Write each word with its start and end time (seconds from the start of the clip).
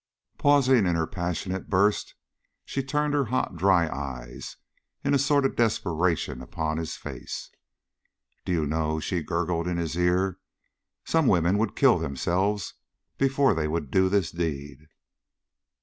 Pausing 0.39 0.87
in 0.87 0.95
her 0.95 1.05
passionate 1.05 1.69
burst, 1.69 2.15
she 2.65 2.81
turned 2.81 3.13
her 3.13 3.25
hot, 3.25 3.55
dry 3.55 3.87
eyes 3.95 4.57
in 5.03 5.13
a 5.13 5.19
sort 5.19 5.45
of 5.45 5.55
desperation 5.55 6.41
upon 6.41 6.77
his 6.77 6.95
face. 6.97 7.51
"Do 8.43 8.51
you 8.51 8.65
know," 8.65 8.99
she 8.99 9.21
gurgled 9.21 9.67
in 9.67 9.77
his 9.77 9.95
ear, 9.95 10.39
"some 11.05 11.27
women 11.27 11.59
would 11.59 11.75
kill 11.75 11.99
themselves 11.99 12.73
before 13.19 13.53
they 13.53 13.67
would 13.67 13.91
do 13.91 14.09
this 14.09 14.31
deed." 14.31 14.87